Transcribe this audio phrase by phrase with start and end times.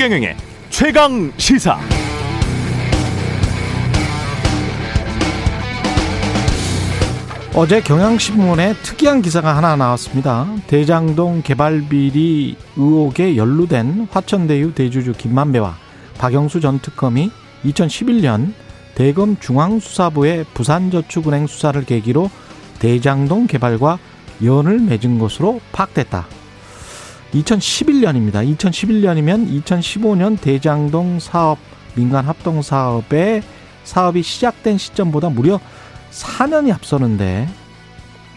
[0.00, 0.34] 최경영의
[0.70, 1.78] 최강 시사.
[7.54, 10.46] 어제 경향신문에 특이한 기사가 하나 나왔습니다.
[10.68, 15.76] 대장동 개발 비리 의혹에 연루된 화천대유 대주주 김만배와
[16.16, 17.30] 박영수 전 특검이
[17.66, 18.54] 2011년
[18.94, 22.30] 대검 중앙수사부의 부산저축은행 수사를 계기로
[22.78, 23.98] 대장동 개발과
[24.42, 26.39] 연을 맺은 것으로 파악됐다.
[27.32, 28.56] 2011년입니다.
[28.56, 31.58] 2011년이면 2015년 대장동 사업
[31.94, 33.42] 민간 합동 사업의
[33.84, 35.60] 사업이 시작된 시점보다 무려
[36.10, 37.48] 4년이 앞서는데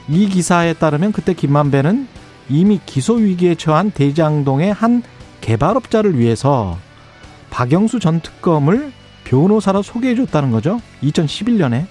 [0.09, 2.07] 이 기사에 따르면 그때 김만배는
[2.49, 5.01] 이미 기소 위기에 처한 대장동의 한
[5.41, 6.77] 개발업자를 위해서
[7.49, 8.91] 박영수 전 특검을
[9.23, 10.81] 변호사로 소개해 줬다는 거죠.
[11.03, 11.85] 2011년에.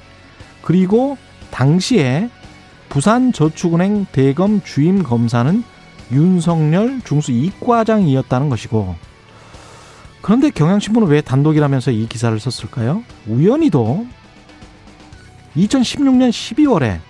[0.60, 1.16] 그리고
[1.50, 2.28] 당시에
[2.88, 5.64] 부산저축은행 대검 주임 검사는
[6.12, 8.94] 윤석열 중수 이과장이었다는 것이고
[10.20, 13.02] 그런데 경향신문은 왜 단독이라면서 이 기사를 썼을까요?
[13.26, 14.06] 우연히도
[15.56, 17.00] 2016년 12월에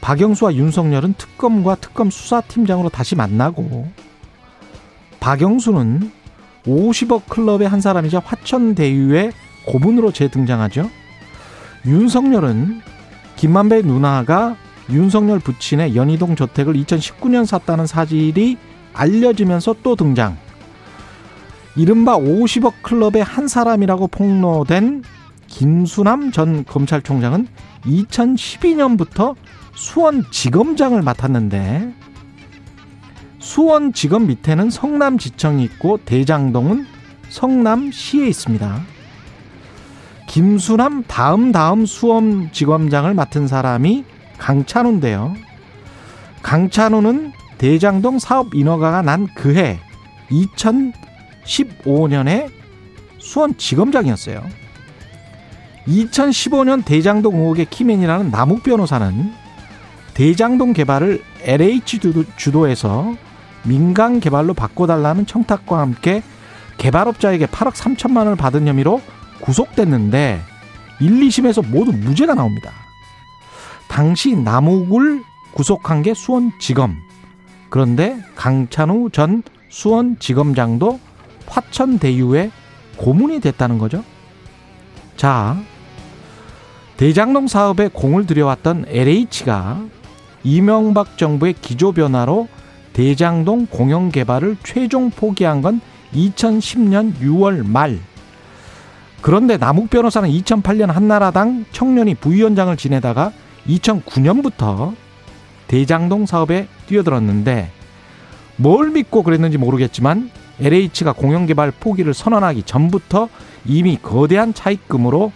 [0.00, 3.88] 박영수와 윤석열은 특검과 특검 수사팀장으로 다시 만나고
[5.20, 6.10] 박영수는
[6.66, 9.32] 50억 클럽의 한 사람이자 화천대유의
[9.66, 10.90] 고문으로 재등장하죠.
[11.86, 12.80] 윤석열은
[13.36, 14.56] 김만배 누나가
[14.92, 18.56] 윤석열 부친의 연희동 저택을 2019년 샀다는 사실이
[18.92, 20.36] 알려지면서 또 등장.
[21.76, 25.02] 이른바 50억 클럽의 한 사람이라고 폭로된
[25.46, 27.48] 김수남 전 검찰총장은
[27.84, 29.34] 2012년부터
[29.74, 31.94] 수원지검장을 맡았는데
[33.38, 36.86] 수원지검 밑에는 성남지청이 있고 대장동은
[37.28, 38.80] 성남시에 있습니다.
[40.28, 44.04] 김수남 다음 다음 수원지검장을 맡은 사람이
[44.42, 45.34] 강찬우인데요.
[46.42, 49.78] 강찬우는 대장동 사업 인허가가 난 그해
[50.30, 52.50] 2015년에
[53.18, 54.42] 수원지검장이었어요.
[55.86, 59.32] 2015년 대장동 의혹의 키맨이라는 남욱 변호사는
[60.14, 62.00] 대장동 개발을 LH
[62.36, 63.14] 주도해서
[63.62, 66.24] 민간 개발로 바꿔달라는 청탁과 함께
[66.78, 69.00] 개발업자에게 8억 3천만 원을 받은 혐의로
[69.40, 70.40] 구속됐는데
[71.00, 72.81] 1, 2심에서 모두 무죄가 나옵니다.
[73.92, 75.22] 당시 남욱을
[75.52, 76.96] 구속한 게 수원지검.
[77.68, 80.98] 그런데 강찬우 전 수원지검장도
[81.46, 82.50] 화천대유의
[82.96, 84.02] 고문이 됐다는 거죠.
[85.18, 85.58] 자,
[86.96, 89.84] 대장동 사업에 공을 들여왔던 LH가
[90.42, 92.48] 이명박 정부의 기조 변화로
[92.94, 95.82] 대장동 공영 개발을 최종 포기한 건
[96.14, 97.98] 2010년 6월 말.
[99.20, 103.32] 그런데 남욱 변호사는 2008년 한나라당 청년이 부위원장을 지내다가
[103.66, 104.94] 2009년부터
[105.68, 107.70] 대장동 사업에 뛰어들었는데
[108.56, 110.30] 뭘 믿고 그랬는지 모르겠지만
[110.60, 113.28] LH가 공영개발 포기를 선언하기 전부터
[113.64, 115.32] 이미 거대한 차입금으로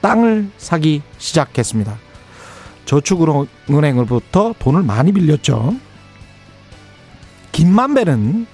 [0.00, 1.96] 땅을 사기 시작했습니다.
[2.86, 5.74] 저축은행으로부터 돈을 많이 빌렸죠.
[7.52, 8.46] 김만배는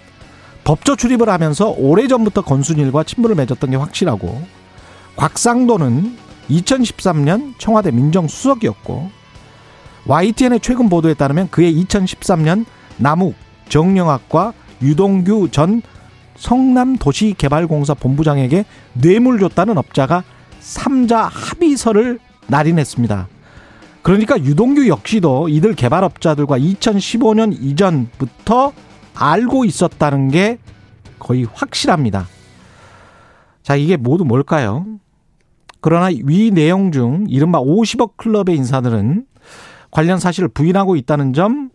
[0.65, 4.43] 법조 출입을 하면서 오래전부터 건순일과 친분을 맺었던 게 확실하고
[5.15, 6.17] 곽상도는
[6.51, 9.11] 2013년 청와대 민정수석이었고
[10.07, 12.65] YTN의 최근 보도에 따르면 그해 2013년
[12.97, 13.35] 남욱
[13.69, 14.53] 정영학과
[14.83, 15.83] 유동규 전
[16.37, 20.23] 성남도시개발공사 본부장에게 뇌물 줬다는 업자가
[20.61, 23.29] 3자 합의서를 날인했습니다.
[24.03, 28.73] 그러니까 유동규 역시도 이들 개발업자들과 2015년 이전부터
[29.15, 30.59] 알고 있었다는 게
[31.19, 32.29] 거의 확실합니다.
[33.63, 34.87] 자, 이게 모두 뭘까요?
[35.87, 39.25] 그러나 위 내용 중 이른바 50억 클럽의 인사들은
[39.93, 41.71] 관련 사실을 부인하고 있다는 점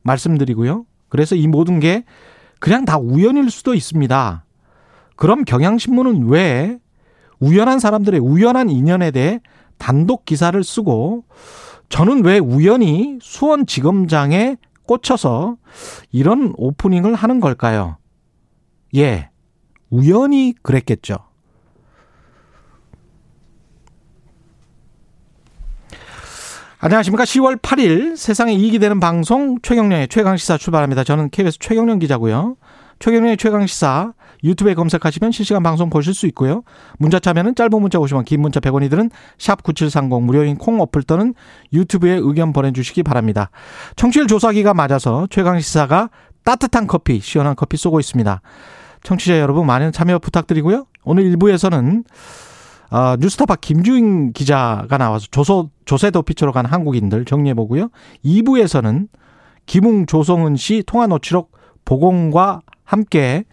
[0.00, 0.86] 말씀드리고요.
[1.10, 2.04] 그래서 이 모든 게
[2.58, 4.46] 그냥 다 우연일 수도 있습니다.
[5.14, 6.78] 그럼 경향신문은 왜
[7.38, 9.40] 우연한 사람들의 우연한 인연에 대해
[9.76, 11.24] 단독 기사를 쓰고
[11.90, 15.58] 저는 왜 우연히 수원지검장에 꽂혀서
[16.12, 17.98] 이런 오프닝을 하는 걸까요?
[18.96, 19.28] 예.
[19.90, 21.29] 우연히 그랬겠죠.
[26.82, 27.24] 안녕하십니까.
[27.24, 31.04] 10월 8일 세상에 이익이 되는 방송 최경련의 최강시사 출발합니다.
[31.04, 32.56] 저는 KBS 최경련 기자고요.
[33.00, 36.62] 최경련의 최강시사 유튜브에 검색하시면 실시간 방송 보실 수 있고요.
[36.96, 41.34] 문자 참여는 짧은 문자 50원, 긴 문자 100원이들은 샵9730 무료인 콩 어플 또는
[41.74, 43.50] 유튜브에 의견 보내주시기 바랍니다.
[43.96, 46.08] 청취율 조사기가 맞아서 최강시사가
[46.44, 48.40] 따뜻한 커피, 시원한 커피 쏘고 있습니다.
[49.02, 50.86] 청취자 여러분 많은 참여 부탁드리고요.
[51.04, 52.04] 오늘 1부에서는
[52.90, 57.88] 어, 뉴스타파 김주인 기자가 나와서 조소, 조세도 피처로 간 한국인들 정리해보고요.
[58.24, 59.08] 2부에서는
[59.66, 61.52] 김웅 조성은 씨 통화 녹취록
[61.84, 63.44] 복원과 함께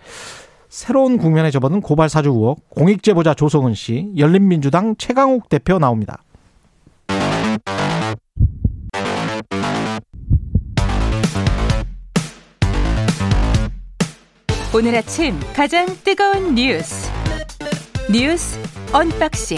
[0.69, 6.23] 새로운 국면에 접어든 고발 사주 의혹, 공익제보자 조성은 씨, 열린민주당 최강욱 대표 나옵니다.
[14.75, 17.09] 오늘 아침 가장 뜨거운 뉴스
[18.11, 18.59] 뉴스
[18.93, 19.57] unboxing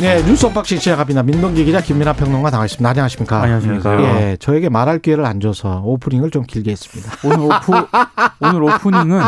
[0.00, 1.22] 네, 뉴스 unboxing 시작합니다.
[1.24, 2.88] 민동기 기자 김민아 평론가 나와 있습니다.
[2.88, 3.42] 안녕하십니까?
[3.42, 4.20] 안녕하십니까.
[4.20, 7.12] 예, 저에게 말할 기회를 안 줘서 오프닝을 좀 길게 했습니다.
[7.24, 7.72] 오늘 오프
[8.40, 9.20] 오늘 오프닝은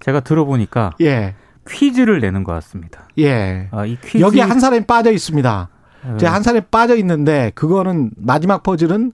[0.00, 1.34] 제가 들어보니까 예,
[1.68, 3.06] 퀴즈를 내는 것 같습니다.
[3.18, 3.68] 예.
[3.70, 5.68] 아, 이 퀴즈 여기 한 사람이 빠져 있습니다.
[6.04, 9.12] 어, 제가 한 사람이 빠져 있는데 그거는 마지막 퍼즐은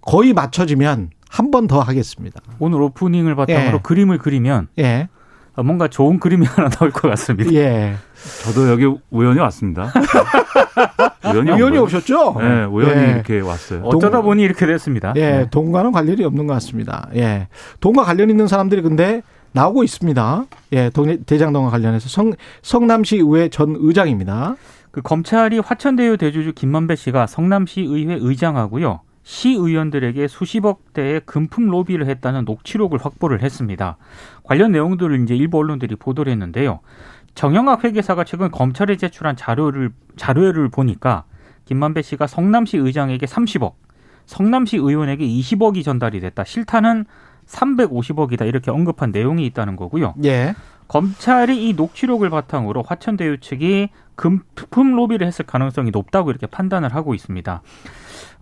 [0.00, 2.40] 거의 맞춰지면 한 번 더 하겠습니다.
[2.58, 3.80] 오늘 오프닝을 바탕으로 예.
[3.82, 5.21] 그림을 그리면 예, 아,
[5.56, 7.52] 뭔가 좋은 그림이 하나 나올 것 같습니다.
[7.52, 7.94] 예.
[8.44, 9.92] 저도 여기 우연히 왔습니다.
[11.34, 11.82] 우연히 거예요.
[11.84, 12.36] 오셨죠?
[12.38, 13.10] 네, 우연히 예.
[13.10, 13.82] 이렇게 왔어요.
[13.84, 15.12] 어쩌다 동- 보니 이렇게 됐습니다.
[15.16, 15.46] 예, 네.
[15.50, 17.08] 돈과는 관련이 없는 것 같습니다.
[17.14, 17.48] 예.
[17.80, 19.22] 돈과 관련 있는 사람들이 근데
[19.52, 20.44] 나오고 있습니다.
[20.72, 22.32] 예, 동- 대장동과 관련해서 성,
[22.62, 24.56] 성남시 의회 전 의장입니다.
[24.90, 29.00] 그 검찰이 화천대유 대주주 김만배 씨가 성남시 의회 의장하고요.
[29.22, 33.96] 시의원들에게 수십억 대의 금품 로비를 했다는 녹취록을 확보를 했습니다.
[34.42, 36.80] 관련 내용들을 이제 일부 언론들이 보도를 했는데요.
[37.34, 41.24] 정영학 회계사가 최근 검찰에 제출한 자료를 자료를 보니까
[41.64, 43.74] 김만배 씨가 성남시 의장에게 30억,
[44.26, 46.44] 성남시 의원에게 20억이 전달이 됐다.
[46.44, 47.06] 실타는
[47.46, 48.46] 350억이다.
[48.46, 50.14] 이렇게 언급한 내용이 있다는 거고요.
[50.24, 50.54] 예.
[50.88, 57.62] 검찰이 이 녹취록을 바탕으로 화천대유 측이 금품 로비를 했을 가능성이 높다고 이렇게 판단을 하고 있습니다.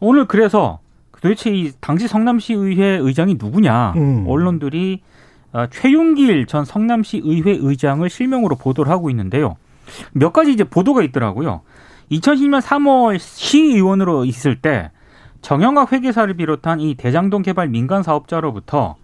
[0.01, 0.79] 오늘 그래서
[1.21, 4.25] 도대체 이 당시 성남시 의회 의장이 누구냐 음.
[4.27, 5.01] 언론들이
[5.53, 9.57] 어, 최윤길 전 성남시 의회 의장을 실명으로 보도를 하고 있는데요.
[10.13, 11.63] 몇 가지 이제 보도가 있더라고요.
[12.13, 14.91] 2010년 3월 시의원으로 있을 때
[15.43, 18.97] 정영학 회계사를 비롯한 이 대장동 개발 민간 사업자로부터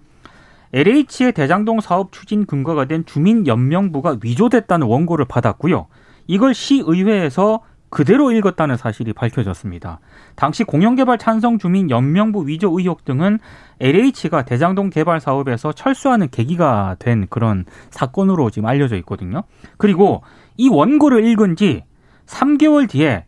[0.73, 5.87] LH의 대장동 사업 추진 근거가 된 주민연명부가 위조됐다는 원고를 받았고요.
[6.27, 7.61] 이걸 시의회에서
[7.91, 10.01] 그대로 읽었다는 사실이 밝혀졌습니다.
[10.35, 13.39] 당시 공영개발 찬성 주민 연명부 위조 의혹 등은
[13.81, 19.43] LH가 대장동 개발 사업에서 철수하는 계기가 된 그런 사건으로 지금 알려져 있거든요.
[19.77, 20.23] 그리고
[20.57, 21.85] 이 원고를 읽은 지
[22.27, 23.25] 3개월 뒤에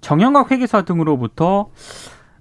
[0.00, 1.68] 정영학 회계사 등으로부터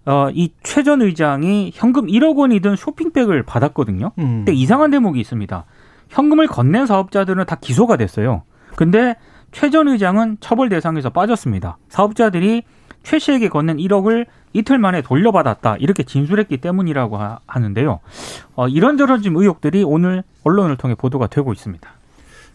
[0.06, 4.12] 어, 이 최 전 의장이 현금 1억 원이 든 쇼핑백을 받았거든요.
[4.20, 4.24] 음.
[4.46, 5.66] 근데 이상한 대목이 있습니다.
[6.10, 8.44] 현금을 건넨 사업자들은 다 기소가 됐어요.
[8.76, 9.16] 근데
[9.56, 11.78] 최 전 의장은 처벌 대상에서 빠졌습니다.
[11.88, 12.63] 사업자들이
[13.04, 18.02] 최 씨에게 건넨 1억을 이틀 만에 돌려받았다 이렇게 진술했기 때문이라고 하, 하는데요.
[18.56, 21.90] 어, 이런저런 지금 의혹들이 오늘 언론을 통해 보도가 되고 있습니다.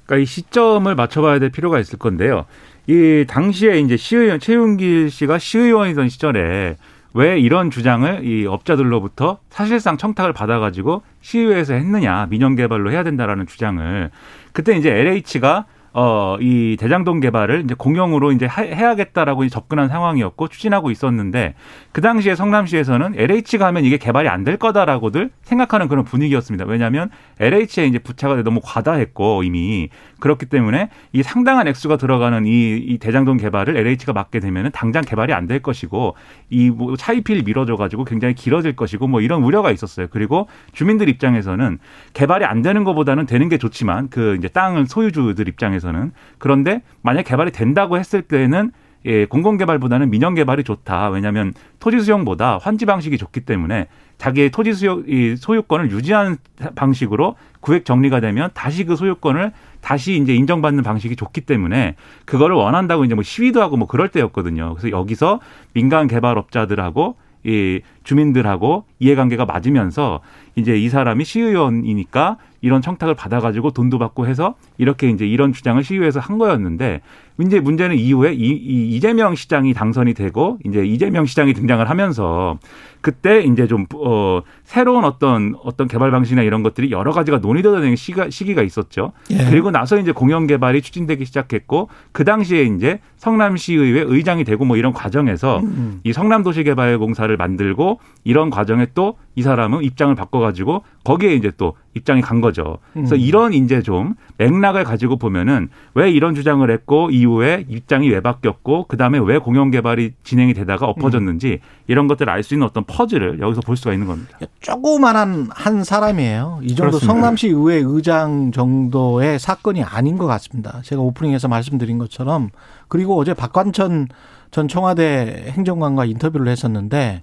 [0.04, 2.44] 그러니까 이 시점을 맞춰봐야 될 필요가 있을 건데요.
[2.86, 6.76] 이 당시에 이제 시의원 최윤길 씨가 시의원이던 시절에
[7.14, 14.10] 왜 이런 주장을 이 업자들로부터 사실상 청탁을 받아가지고 시의회에서 했느냐 민영 개발로 해야 된다라는 주장을
[14.52, 20.46] 그때 이제 LH가 어, 이 대장동 개발을 이제 공영으로 이제 하- 해야겠다라고 이제 접근한 상황이었고
[20.48, 21.54] 추진하고 있었는데
[21.92, 26.64] 그 당시에 성남시에서는 LH가 하면 이게 개발이 안 될 거다라고들 생각하는 그런 분위기였습니다.
[26.64, 27.10] 왜냐하면
[27.40, 29.88] LH에 이제 부차가 너무 과다했고 이미
[30.20, 35.32] 그렇기 때문에 이 상당한 액수가 들어가는 이, 이 대장동 개발을 LH가 맡게 되면은 당장 개발이
[35.34, 36.14] 안 될 것이고
[36.50, 40.06] 이 뭐 차이필 미뤄져 가지고 굉장히 길어질 것이고 뭐 이런 우려가 있었어요.
[40.10, 41.78] 그리고 주민들 입장에서는
[42.12, 47.22] 개발이 안 되는 것보다는 되는 게 좋지만 그 이제 땅을 소유주들 입장에서 는 그런데 만약
[47.22, 48.72] 개발이 된다고 했을 때는
[49.06, 51.08] 예, 공공 개발보다는 민영 개발이 좋다.
[51.08, 53.86] 왜냐하면 토지 수용보다 환지 방식이 좋기 때문에
[54.18, 56.36] 자기의 토지 수용, 이 소유권을 유지하는
[56.74, 61.96] 방식으로 구획 정리가 되면 다시 그 소유권을 다시 이제 인정받는 방식이 좋기 때문에
[62.26, 64.74] 그거를 원한다고 이제 뭐 시위도 하고 뭐 그럴 때였거든요.
[64.74, 65.40] 그래서 여기서
[65.72, 70.20] 민간 개발업자들하고 이 주민들하고 이해관계가 맞으면서
[70.60, 76.20] 이제 이 사람이 시의원이니까 이런 청탁을 받아가지고 돈도 받고 해서 이렇게 이제 이런 주장을 시의회에서
[76.20, 77.00] 한 거였는데
[77.40, 82.58] 이제 문제는 이후에 이, 이 이재명 시장이 당선이 되고 이제 이재명 시장이 등장을 하면서
[83.00, 88.28] 그때 이제 좀 어, 새로운 어떤 어떤 개발 방식이나 이런 것들이 여러 가지가 논의되는 시기가,
[88.28, 89.12] 시기가 있었죠.
[89.30, 89.38] 예.
[89.48, 94.92] 그리고 나서 이제 공영 개발이 추진되기 시작했고 그 당시에 이제 성남시의회 의장이 되고 뭐 이런
[94.92, 96.00] 과정에서 음.
[96.04, 102.42] 이 성남도시개발공사를 만들고 이런 과정에 또 이 사람은 입장을 바꿔가지고 거기에 이제 또 입장이 간
[102.42, 102.76] 거죠.
[102.92, 103.20] 그래서 음.
[103.20, 108.98] 이런 이제 좀 맥락을 가지고 보면은 왜 이런 주장을 했고 이후에 입장이 왜 바뀌었고 그
[108.98, 113.60] 다음에 왜 공영 개발이 진행이 되다가 엎어졌는지 이런 것들을 알 수 있는 어떤 퍼즐을 여기서
[113.62, 114.38] 볼 수가 있는 겁니다.
[114.60, 116.60] 조그만한 한 사람이에요.
[116.62, 117.12] 이 정도 그렇습니다.
[117.12, 120.80] 성남시 의회 의장 정도의 사건이 아닌 것 같습니다.
[120.82, 122.50] 제가 오프닝에서 말씀드린 것처럼
[122.88, 124.08] 그리고 어제 박관천
[124.50, 127.22] 전 청와대 행정관과 인터뷰를 했었는데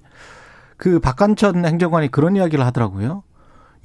[0.77, 3.23] 그 박관천 행정관이 그런 이야기를 하더라고요.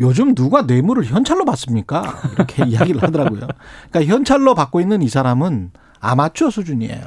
[0.00, 2.02] 요즘 누가 뇌물을 현찰로 받습니까?
[2.34, 3.46] 이렇게 이야기를 하더라고요.
[3.90, 5.70] 그러니까 현찰로 받고 있는 이 사람은
[6.00, 7.00] 아마추어 수준이에요.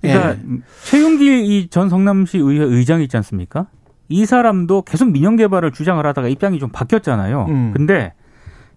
[0.00, 0.38] 그러니까 예.
[0.84, 3.66] 최윤길 이 전 성남시 의회 의장 있지 않습니까?
[4.08, 7.46] 이 사람도 계속 민영 개발을 주장을 하다가 입장이 좀 바뀌었잖아요.
[7.48, 7.72] 음.
[7.74, 8.12] 근데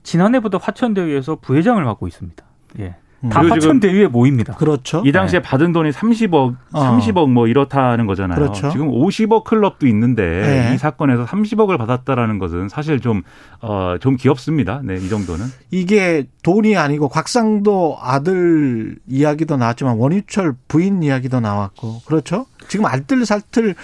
[0.03, 2.45] 지난해부터 화천대유에서 부회장을 맡고 있습니다.
[2.79, 2.95] 예.
[3.23, 3.29] 음.
[3.29, 4.53] 다 그리고 지금 화천 대유에 모입니다.
[4.55, 5.01] 그렇죠.
[5.05, 6.81] 이 당시에 받은 돈이 30억, 어.
[6.83, 8.39] 30억 뭐 이렇다는 거잖아요.
[8.39, 8.69] 그렇죠.
[8.71, 10.75] 지금 50억 클럽도 있는데 네.
[10.75, 13.23] 이 사건에서 30억을 받았다라는 것은 사실 좀,
[13.61, 14.81] 어, 좀 귀엽습니다.
[14.83, 15.45] 네, 이 정도는.
[15.71, 22.45] 이게 돈이 아니고 곽상도 아들 이야기도 나왔지만 원유철 부인 이야기도 나왔고 그렇죠.
[22.67, 23.75] 지금 알뜰살뜰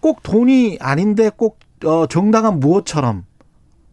[0.00, 3.24] 꼭 돈이 아닌데 꼭 어, 정당한 무엇처럼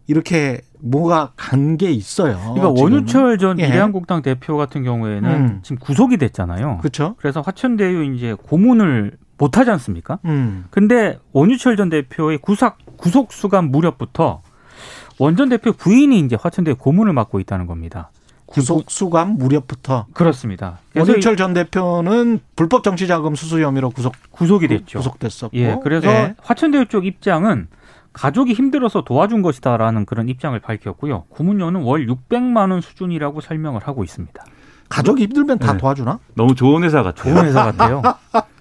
[0.07, 2.37] 이렇게 뭐가 간 게 있어요.
[2.39, 2.81] 그러니까 지금은.
[2.81, 3.67] 원유철 전 예.
[3.67, 5.59] 미래한국당 대표 같은 경우에는 음.
[5.61, 6.77] 지금 구속이 됐잖아요.
[6.79, 7.15] 그렇죠.
[7.17, 10.19] 그래서 화천대유 이제 고문을 못 하지 않습니까?
[10.25, 10.65] 음.
[10.69, 14.41] 근데 원유철 전 대표의 구속 구속 수감 무렵부터
[15.19, 18.11] 원전 대표 부인이 이제 화천대유 고문을 맡고 있다는 겁니다.
[18.45, 20.79] 구속 수감 무렵부터 그렇습니다.
[20.95, 24.97] 원유철 전 대표는 불법 정치자금 수수 혐의로 구속 구속이 됐죠.
[24.99, 25.55] 구속됐었고.
[25.57, 26.35] 예, 그래서 예.
[26.41, 27.67] 화천대유 쪽 입장은
[28.13, 31.23] 가족이 힘들어서 도와준 것이다라는 그런 입장을 밝혔고요.
[31.29, 34.43] 고문료는 월 600만 원 수준이라고 설명을 하고 있습니다.
[34.89, 35.77] 가족이 힘들면 다 네.
[35.77, 36.19] 도와주나?
[36.33, 37.33] 너무 좋은 회사 같아요.
[37.35, 38.01] 좋은 회사 같아요.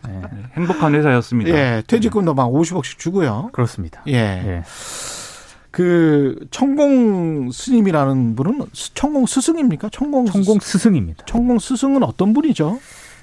[0.08, 0.20] 예,
[0.54, 1.50] 행복한 회사였습니다.
[1.50, 3.48] 예, 퇴직금도 막 50억씩 주고요.
[3.52, 4.02] 그렇습니다.
[4.08, 4.12] 예.
[4.12, 4.62] 예.
[5.70, 9.88] 그 천공 스님이라는 분은 스- 천공 스승입니까?
[9.90, 11.24] 천공 천공 스, 스승입니다.
[11.26, 12.78] 천공 스승은 어떤 분이죠?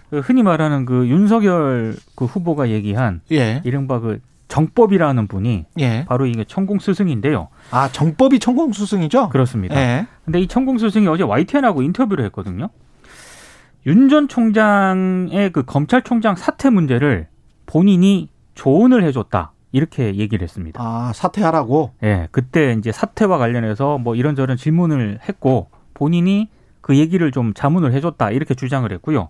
[0.10, 3.62] 그 흔히 말하는 그 윤석열 그 후보가 얘기한 예.
[3.66, 4.20] 이른바 그
[4.56, 6.06] 정법이라는 분이 예.
[6.08, 7.50] 바로 이게 천공 스승인데요.
[7.72, 9.28] 아, 정법이 천공 스승이죠?
[9.30, 9.76] 그렇습니다.
[9.76, 10.08] 예.
[10.24, 12.70] 근데 이 천공 스승이 어제 YTN하고 인터뷰를 했거든요.
[13.86, 17.28] 윤 전 총장의 그 검찰총장 사퇴 문제를
[17.66, 19.52] 본인이 조언을 해줬다.
[19.74, 20.82] 이렇게 얘기를 했습니다.
[20.82, 21.92] 아, 사퇴하라고.
[22.04, 28.32] 예, 그때 이제 사퇴와 관련해서 뭐 이런저런 질문을 했고 본인이 그 얘기를 좀 자문을 해줬다.
[28.32, 29.28] 이렇게 주장을 했고요.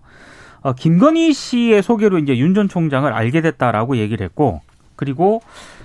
[0.62, 4.60] 어, 김건희 씨의 소개로 이제 윤 전 총장을 알게 됐다라고 얘기를 했고
[4.96, 5.40] 그리고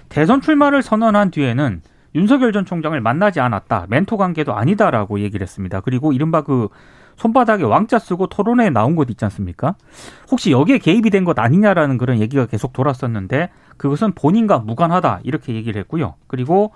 [0.09, 1.81] 대선 출마를 선언한 뒤에는
[2.15, 3.85] 윤석열 전 총장을 만나지 않았다.
[3.89, 5.79] 멘토 관계도 아니다라고 얘기를 했습니다.
[5.81, 6.67] 그리고 이른바 그
[7.15, 9.75] 손바닥에 왕자 쓰고 토론회에 나온 곳 있지 않습니까?
[10.31, 15.79] 혹시 여기에 개입이 된 것 아니냐라는 그런 얘기가 계속 돌았었는데 그것은 본인과 무관하다 이렇게 얘기를
[15.81, 16.15] 했고요.
[16.27, 16.71] 그리고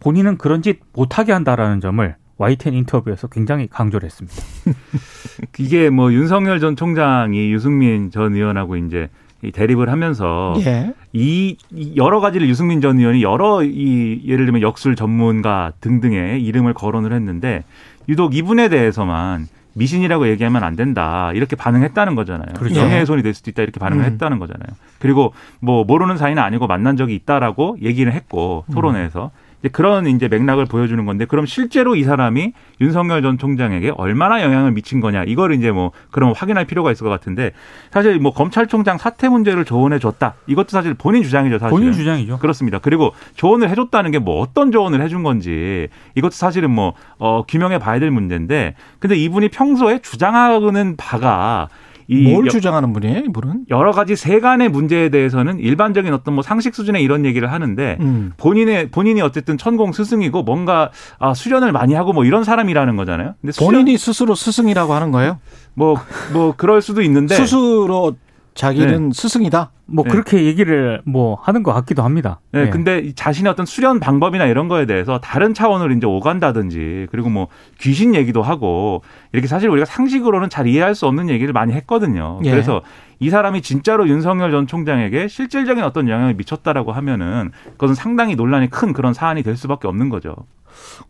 [0.00, 4.36] 본인은 그런 짓 못하게 한다라는 점을 YTN 인터뷰에서 굉장히 강조를 했습니다.
[5.58, 9.08] 이게 뭐 윤석열 전 총장이 유승민 전 의원하고 이제
[9.44, 10.92] 이 대립을 하면서 예.
[11.12, 16.74] 이, 이 여러 가지를 유승민 전 의원이 여러 이 예를 들면 역술 전문가 등등의 이름을
[16.74, 17.64] 거론을 했는데
[18.08, 22.54] 유독 이분에 대해서만 미신이라고 얘기하면 안 된다 이렇게 반응했다는 거잖아요.
[22.56, 22.80] 그렇죠.
[22.80, 24.12] 명예훼손이 될 수도 있다 이렇게 반응을 음.
[24.12, 24.76] 했다는 거잖아요.
[24.98, 29.30] 그리고 뭐 모르는 사이는 아니고 만난 적이 있다라고 얘기를 했고 토론회에서
[29.64, 32.52] 이제 그런 이제 맥락을 보여주는 건데 그럼 실제로 이 사람이
[32.82, 37.08] 윤석열 전 총장에게 얼마나 영향을 미친 거냐 이걸 이제 뭐 그럼 확인할 필요가 있을 것
[37.08, 37.52] 같은데
[37.90, 42.38] 사실 뭐 검찰총장 사퇴 문제를 조언해 줬다 이것도 사실 본인 주장이죠 사실 본인 주장이죠.
[42.38, 42.78] 그렇습니다.
[42.78, 47.98] 그리고 조언을 해줬다는 게 뭐 어떤 조언을 해준 건지 이것도 사실은 뭐 어, 규명해 봐야
[47.98, 51.68] 될 문제인데 근데 이분이 평소에 주장하는 바가 이
[52.08, 53.64] 뭘 여- 주장하는 분이에요, 이분은?
[53.70, 58.32] 여러 가지 세간의 문제에 대해서는 일반적인 어떤 뭐 상식 수준의 이런 얘기를 하는데 음.
[58.36, 63.34] 본인의 본인이 어쨌든 천공 스승이고 뭔가 아, 수련을 많이 하고 뭐 이런 사람이라는 거잖아요.
[63.40, 65.38] 근데 수련, 본인이 스스로 스승이라고 하는 거예요?
[65.74, 68.14] 뭐뭐 그럴 수도 있는데 스스로
[68.54, 69.72] 자기는 스승이다?
[69.86, 70.10] 뭐 네.
[70.10, 72.40] 그렇게 얘기를 뭐 하는 것 같기도 합니다.
[72.52, 72.70] 네, 예.
[72.70, 77.48] 근데 이 자신의 어떤 수련 방법이나 이런 거에 대해서 다른 차원으로 이제 오간다든지 그리고 뭐
[77.80, 82.40] 귀신 얘기도 하고 이렇게 사실 우리가 상식으로는 잘 이해할 수 없는 얘기를 많이 했거든요.
[82.44, 82.50] 예.
[82.50, 82.82] 그래서
[83.18, 88.92] 이 사람이 진짜로 윤석열 전 총장에게 실질적인 어떤 영향을 미쳤다라고 하면은 그것은 상당히 논란이 큰
[88.92, 90.34] 그런 사안이 될 수밖에 없는 거죠.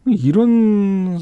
[0.07, 1.19] 이런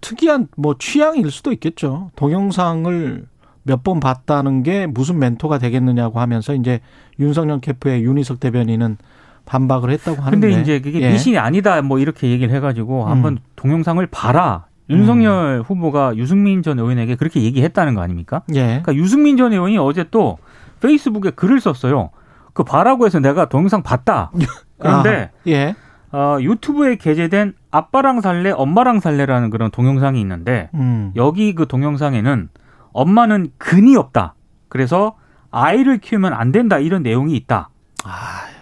[0.00, 2.10] 특이한 뭐 취향일 수도 있겠죠.
[2.16, 3.26] 동영상을
[3.68, 6.80] 몇 번 봤다는 게 무슨 멘토가 되겠느냐고 하면서 이제
[7.20, 8.96] 윤석열 캠프의 윤희석 대변인은
[9.44, 10.46] 반박을 했다고 하는데.
[10.48, 11.10] 근데 이제 그게 예.
[11.12, 13.08] 미신이 아니다 뭐 이렇게 얘기를 해가지고 음.
[13.10, 14.64] 한번 동영상을 봐라.
[14.90, 18.42] 윤석열 후보가 유승민 전 의원에게 그렇게 얘기했다는 거 아닙니까?
[18.54, 18.62] 예.
[18.82, 20.38] 그러니까 유승민 전 의원이 어제 또
[20.80, 22.10] 페이스북에 글을 썼어요.
[22.54, 24.30] 그 봐라고 해서 내가 동영상 봤다.
[24.78, 25.74] 그런데 아, 예.
[26.10, 31.12] 어, 유튜브에 게재된 아빠랑 살래, 엄마랑 살래라는 그런 동영상이 있는데 음.
[31.16, 32.48] 여기 그 동영상에는
[32.92, 34.34] 엄마는 근이 없다.
[34.68, 35.16] 그래서
[35.50, 37.70] 아이를 키우면 안 된다 이런 내용이 있다.
[38.04, 38.10] 아,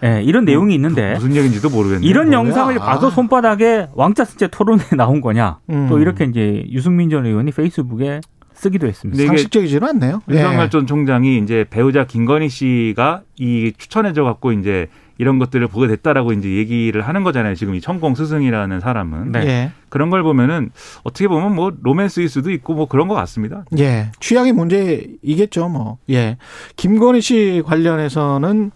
[0.03, 2.09] 예, 이런 내용이 있는데 무슨 얘기인지도 모르겠네요.
[2.09, 2.39] 이런 뭐야?
[2.39, 5.59] 영상을 봐서 손바닥에 왕자 쓴채 토론에 나온 거냐?
[5.69, 5.87] 음.
[5.89, 8.21] 또 이렇게 이제 유승민 전 의원이 페이스북에
[8.53, 9.23] 쓰기도 했습니다.
[9.25, 10.21] 상식적이지는 않네요.
[10.29, 10.69] 윤석열 예.
[10.69, 16.49] 전 총장이 이제 배우자 김건희 씨가 이 추천해줘 갖고 이제 이런 것들을 보게 됐다라고 이제
[16.49, 17.55] 얘기를 하는 거잖아요.
[17.55, 19.39] 지금 이 천공 스승이라는 사람은 네.
[19.47, 19.71] 예.
[19.89, 20.71] 그런 걸 보면은
[21.03, 23.65] 어떻게 보면 뭐 로맨스일 수도 있고 뭐 그런 것 같습니다.
[23.79, 24.11] 예.
[24.19, 25.97] 취향의 문제이겠죠, 뭐.
[26.09, 26.37] 예.
[26.75, 28.71] 김건희 씨 관련해서는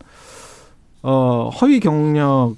[1.04, 2.56] 어, 허위 경력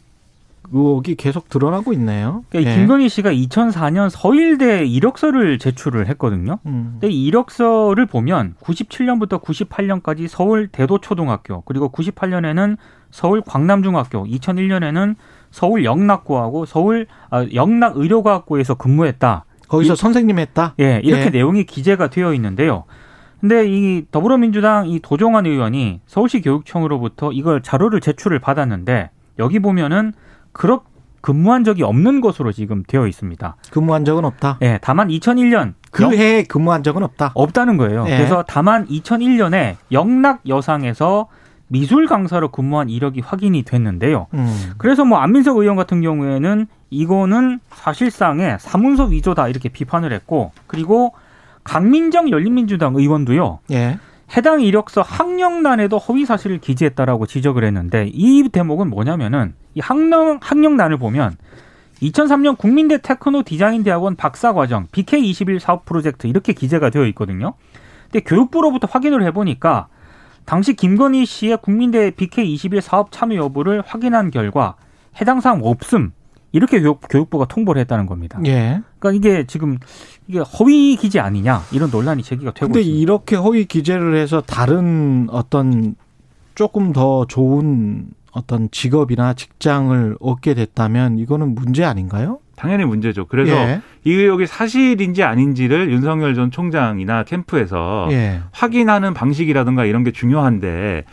[0.74, 2.44] 의혹이 계속 드러나고 있네요.
[2.50, 2.78] 그러니까 이 예.
[2.80, 6.58] 김건희 씨가 2004년 서일대 이력서를 제출을 했거든요.
[6.66, 6.98] 음.
[7.00, 12.78] 근데 이 이력서를 보면 97년부터 98년까지 서울 대도초등학교 그리고 98년에는
[13.12, 15.16] 서울 광남중학교 2001년에는
[15.52, 19.46] 서울 영락고하고 서울 아, 영락의료과학고에서 근무했다.
[19.68, 20.74] 거기서 이- 선생님 했다?
[20.80, 21.30] 예, 이렇게 예.
[21.30, 22.84] 내용이 기재가 되어 있는데요.
[23.40, 30.14] 근데 이 더불어민주당 이 도종환 의원이 서울시 교육청으로부터 이걸 자료를 제출을 받았는데 여기 보면은
[30.54, 30.84] 그렇
[31.24, 33.56] 근무한 적이 없는 것으로 지금 되어 있습니다.
[33.72, 34.58] 근무한 적은 없다.
[34.62, 37.32] 예, 다만 2001년 그 해에 근무한 적은 없다.
[37.34, 38.06] 없다는 거예요.
[38.10, 38.18] 예.
[38.18, 41.28] 그래서 다만 2001년에 영락 여상에서
[41.70, 44.28] 미술 강사로 근무한 이력이 확인이 됐는데요.
[44.34, 44.74] 음.
[44.78, 51.14] 그래서 뭐 안민석 의원 같은 경우에는 이거는 사실상의 사문서 위조다 이렇게 비판을 했고 그리고
[51.64, 53.60] 강민정 열린민주당 의원도요.
[53.72, 53.98] 예.
[54.36, 61.38] 해당 이력서 학령란에도 허위 사실을 기재했다라고 지적을 했는데 이 대목은 뭐냐면은 이 학령 학령란을 보면
[62.02, 67.54] 2003년 국민대 테크노 디자인 대학원 박사 과정 BK21 사업 프로젝트 이렇게 기재가 되어 있거든요.
[68.12, 69.88] 근데 교육부로부터 확인을 해 보니까
[70.46, 74.76] 당시 김건희 씨의 국민대 BK21 사업 참여 여부를 확인한 결과
[75.20, 76.12] 해당 사항 없음.
[76.54, 78.40] 이렇게 교육, 교육 부가 통보를 했다는 겁니다.
[78.46, 78.82] 예.
[79.00, 79.80] 그러니까 이게 지금
[80.28, 83.02] 이게 허위 기재 아니냐 이런 논란이 제기가 되고 근데 있습니다.
[83.02, 85.96] 이렇게 허위 기재를 해서 다른 어떤
[86.56, 92.40] 조금 더 좋은 어떤 직업이나 직장을 얻게 됐다면 이거는 문제 아닌가요?
[92.56, 93.26] 당연히 문제죠.
[93.26, 93.82] 그래서 예.
[94.04, 98.42] 이 의혹이 사실인지 아닌지를 윤석열 전 총장이나 캠프에서 예.
[98.52, 101.04] 확인하는 방식이라든가 이런 게 중요한데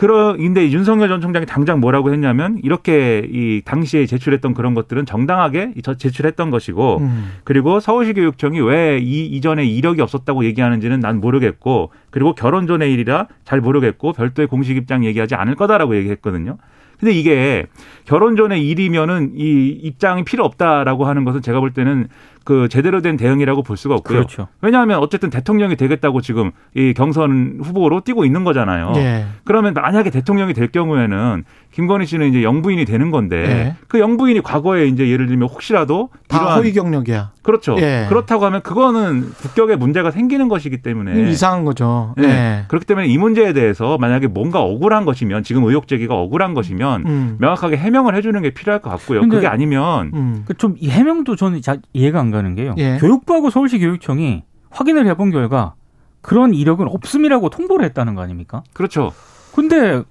[0.00, 5.74] 그러 근데 윤석열 전 총장이 당장 뭐라고 했냐면 이렇게 이 당시에 제출했던 그런 것들은 정당하게
[5.82, 7.32] 저- 제출했던 것이고 음.
[7.44, 13.26] 그리고 서울시 교육청이 왜 이 이전에 이력이 없었다고 얘기하는지는 난 모르겠고 그리고 결혼 전의 일이라
[13.44, 16.56] 잘 모르겠고 별도의 공식 입장 얘기하지 않을 거다라고 얘기했거든요.
[16.98, 17.66] 근데 이게
[18.06, 22.08] 결혼 전의 일이면은 이 입장이 필요 없다라고 하는 것은 제가 볼 때는
[22.44, 24.18] 그 제대로 된 대응이라고 볼 수가 없고요.
[24.18, 24.48] 그렇죠.
[24.60, 28.92] 왜냐하면 어쨌든 대통령이 되겠다고 지금 이 경선 후보로 뛰고 있는 거잖아요.
[28.96, 29.26] 예.
[29.44, 33.76] 그러면 만약에 대통령이 될 경우에는 김건희 씨는 이제 영부인이 되는 건데 예.
[33.88, 37.32] 그 영부인이 과거에 이제 예를 들면 혹시라도 다 이러한 허위 경력이야.
[37.42, 37.76] 그렇죠.
[37.78, 38.06] 예.
[38.08, 42.14] 그렇다고 하면 그거는 국격에 문제가 생기는 것이기 때문에 이상한 거죠.
[42.16, 42.28] 네.
[42.28, 42.64] 예.
[42.68, 47.36] 그렇기 때문에 이 문제에 대해서 만약에 뭔가 억울한 것이면 지금 의혹 제기가 억울한 것이면 음.
[47.38, 49.28] 명확하게 해명을 해주는 게 필요할 것 같고요.
[49.28, 50.42] 그게 아니면 음.
[50.46, 52.74] 그좀이 해명도 저는 자, 이해가 안 가는 게요.
[52.78, 52.98] 예.
[52.98, 55.74] 교육부하고 서울시 교육청이 확인을 해본 결과
[56.22, 58.62] 그런 이력은 없음이라고 통보를 했다는 거 아닙니까?
[58.72, 59.12] 그렇죠.
[59.54, 60.02] 근데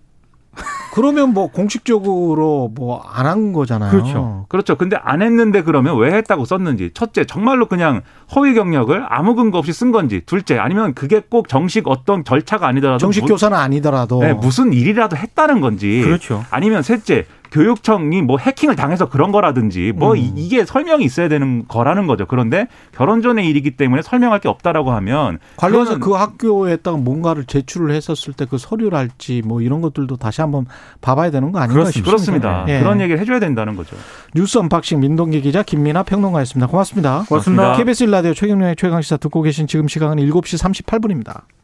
[0.94, 3.92] 그러면 뭐 공식적으로 뭐 안 한 거잖아요.
[3.92, 4.46] 그렇죠.
[4.50, 4.76] 그렇죠.
[4.76, 6.90] 근데 안 했는데 그러면 왜 했다고 썼는지.
[6.96, 8.02] 첫째, 정말로 그냥
[8.36, 10.22] 허위 경력을 아무 근거 없이 쓴 건지.
[10.26, 15.16] 둘째, 아니면 그게 꼭 정식 어떤 절차가 아니더라도 정식 무- 교사는 아니더라도 네, 무슨 일이라도
[15.16, 16.02] 했다는 건지.
[16.04, 16.44] 그렇죠.
[16.50, 20.18] 아니면 셋째, 교육청이 뭐 해킹을 당해서 그런 거라든지 뭐 음.
[20.18, 22.26] 이- 이게 설명이 있어야 되는 거라는 거죠.
[22.26, 28.34] 그런데 결혼 전의 일이기 때문에 설명할 게 없다라고 하면 관련해서 그 학교에다가 뭔가를 제출을 했었을
[28.34, 30.66] 때 그 서류랄지 뭐 이런 것들도 다시 한번
[31.02, 32.12] 봐봐야 되는 거 아닌가 그렇습니다.
[32.18, 32.50] 싶습니다.
[32.50, 32.74] 그렇습니다.
[32.76, 32.80] 예.
[32.82, 33.96] 그런 얘기를 해줘야 된다는 거죠.
[34.34, 36.68] 뉴스 unboxing 민동기 기자 김민아 평론가였습니다.
[36.68, 37.26] 고맙습니다.
[37.28, 37.74] 고맙습니다.
[37.78, 41.42] KBS 일라디오 최경영의 최강시사 듣고 계신 지금 시각은 7시 38분입니다.